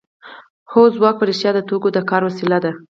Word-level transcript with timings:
هو 0.71 0.81
ځواک 0.95 1.15
په 1.17 1.25
رښتیا 1.29 1.51
د 1.53 1.59
توکو 1.69 1.89
د 1.93 1.97
کار 2.09 2.21
وسیله 2.25 2.57
ده 2.63 2.71